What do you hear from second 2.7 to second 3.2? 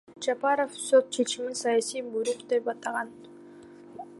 атаган.